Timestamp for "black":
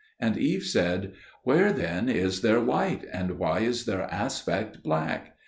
4.81-5.35